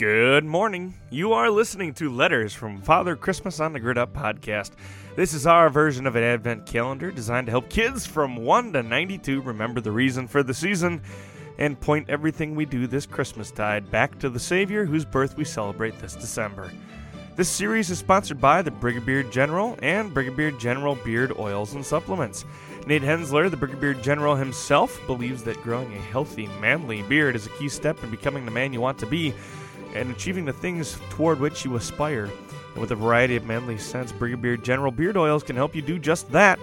[0.00, 0.94] Good morning.
[1.10, 4.70] You are listening to Letters from Father Christmas on the Grid Up podcast.
[5.14, 8.82] This is our version of an Advent calendar designed to help kids from 1 to
[8.82, 11.02] 92 remember the reason for the season
[11.58, 15.44] and point everything we do this Christmas tide back to the Savior whose birth we
[15.44, 16.72] celebrate this December.
[17.36, 22.46] This series is sponsored by the Brigadier General and Brigadier General Beard Oils and Supplements.
[22.86, 27.50] Nate Hensler, the Brigadier General himself, believes that growing a healthy, manly beard is a
[27.50, 29.34] key step in becoming the man you want to be
[29.94, 32.30] and achieving the things toward which you aspire.
[32.72, 35.98] And with a variety of manly scents, Brigadier General Beard Oils can help you do
[35.98, 36.58] just that.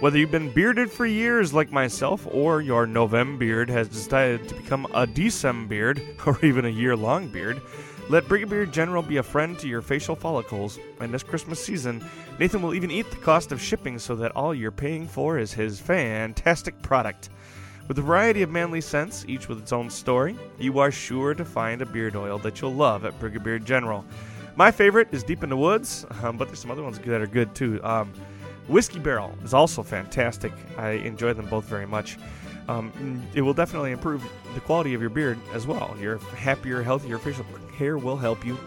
[0.00, 4.54] Whether you've been bearded for years like myself, or your November beard has decided to
[4.54, 7.62] become a December beard, or even a year long beard,
[8.08, 10.78] let Brigadier General be a friend to your facial follicles.
[11.00, 12.04] And this Christmas season,
[12.38, 15.54] Nathan will even eat the cost of shipping so that all you're paying for is
[15.54, 17.30] his fantastic product.
[17.88, 21.44] With a variety of manly scents, each with its own story, you are sure to
[21.44, 24.04] find a beard oil that you'll love at Brigadier General.
[24.56, 27.26] My favorite is Deep in the Woods, um, but there's some other ones that are
[27.28, 27.80] good too.
[27.84, 28.12] Um,
[28.66, 30.52] Whiskey Barrel is also fantastic.
[30.76, 32.18] I enjoy them both very much.
[32.66, 35.96] Um, it will definitely improve the quality of your beard as well.
[36.00, 37.44] Your happier, healthier facial
[37.78, 38.58] hair will help you.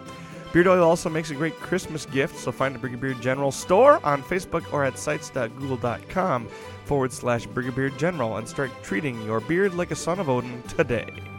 [0.52, 4.24] Beard oil also makes a great Christmas gift, so find the Brigadier General store on
[4.24, 6.48] Facebook or at sites.google.com
[6.86, 11.39] forward slash Brigadier General and start treating your beard like a son of Odin today.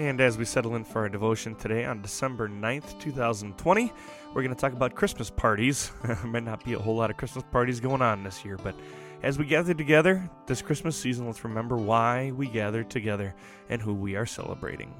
[0.00, 3.92] And as we settle in for our devotion today on December 9th, 2020,
[4.32, 5.92] we're going to talk about Christmas parties.
[6.02, 8.74] there might not be a whole lot of Christmas parties going on this year, but
[9.22, 13.34] as we gather together this Christmas season, let's remember why we gather together
[13.68, 14.90] and who we are celebrating.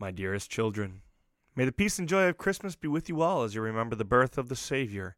[0.00, 1.00] My dearest children,
[1.56, 4.04] may the peace and joy of Christmas be with you all as you remember the
[4.04, 5.16] birth of the Savior,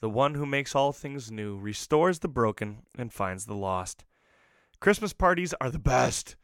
[0.00, 4.06] the one who makes all things new, restores the broken, and finds the lost.
[4.80, 6.36] Christmas parties are the best.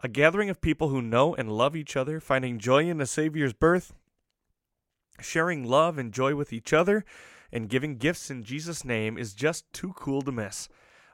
[0.00, 3.52] A gathering of people who know and love each other, finding joy in the Savior's
[3.52, 3.94] birth,
[5.20, 7.04] sharing love and joy with each other,
[7.50, 10.68] and giving gifts in Jesus' name is just too cool to miss.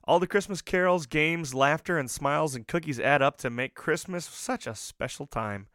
[0.07, 4.27] All the Christmas carols, games, laughter, and smiles and cookies add up to make Christmas
[4.27, 5.67] such a special time.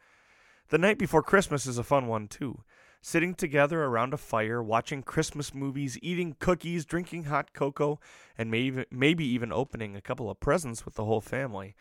[0.70, 2.62] The night before Christmas is a fun one, too.
[3.02, 8.00] Sitting together around a fire, watching Christmas movies, eating cookies, drinking hot cocoa,
[8.38, 11.76] and maybe, even opening a couple of presents with the whole family.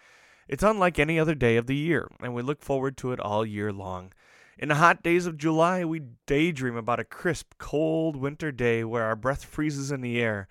[0.48, 3.44] It's unlike any other day of the year, and we look forward to it all
[3.44, 4.14] year long.
[4.58, 9.04] In the hot days of July, we daydream about a crisp, cold winter day where
[9.04, 10.48] our breath freezes in the air,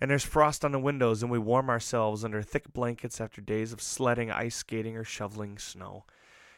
[0.00, 3.74] and there's frost on the windows, and we warm ourselves under thick blankets after days
[3.74, 6.06] of sledding, ice skating, or shoveling snow.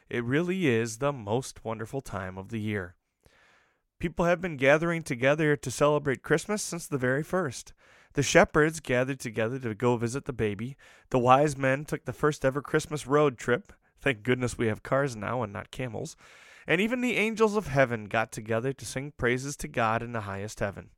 [0.09, 2.95] It really is the most wonderful time of the year.
[3.99, 7.73] People have been gathering together to celebrate Christmas since the very first.
[8.15, 10.77] The shepherds gathered together to go visit the baby.
[11.11, 13.73] The wise men took the first ever Christmas road trip.
[14.01, 16.17] Thank goodness we have cars now and not camels.
[16.67, 20.23] And even the angels of heaven got together to sing praises to God in the
[20.23, 20.91] highest heaven.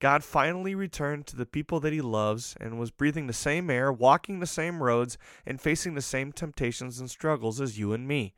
[0.00, 3.92] God finally returned to the people that he loves and was breathing the same air,
[3.92, 8.34] walking the same roads, and facing the same temptations and struggles as you and me.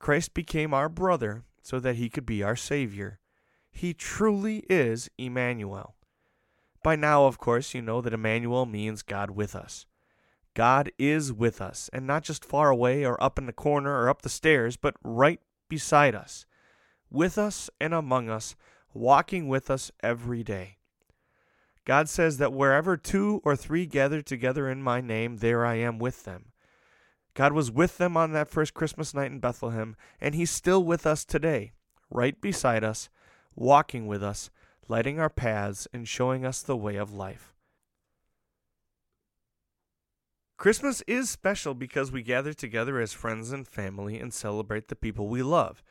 [0.00, 3.20] Christ became our brother so that he could be our Savior.
[3.70, 5.94] He truly is Emmanuel.
[6.82, 9.86] By now, of course, you know that Emmanuel means God with us.
[10.54, 14.08] God is with us, and not just far away or up in the corner or
[14.08, 16.46] up the stairs, but right beside us,
[17.10, 18.54] with us and among us
[18.94, 20.78] walking with us every day.
[21.84, 25.98] God says that wherever two or three gather together in my name, there I am
[25.98, 26.52] with them.
[27.34, 31.06] God was with them on that first Christmas night in Bethlehem, and He's still with
[31.06, 31.72] us today,
[32.08, 33.10] right beside us,
[33.54, 34.50] walking with us,
[34.88, 37.54] lighting our paths, and showing us the way of life.
[40.56, 45.28] Christmas is special because we gather together as friends and family and celebrate the people
[45.28, 45.82] we love.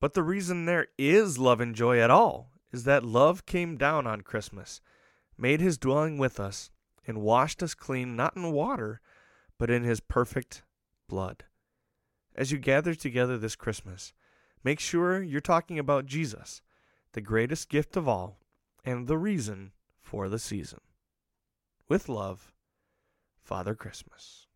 [0.00, 4.06] But the reason there is love and joy at all is that love came down
[4.06, 4.80] on Christmas,
[5.36, 6.70] made his dwelling with us,
[7.06, 9.00] and washed us clean not in water,
[9.58, 10.62] but in his perfect
[11.08, 11.44] blood.
[12.34, 14.12] As you gather together this Christmas,
[14.62, 16.62] make sure you're talking about Jesus,
[17.12, 18.38] the greatest gift of all,
[18.84, 20.80] and the reason for the season.
[21.88, 22.52] With love,
[23.42, 24.47] Father Christmas.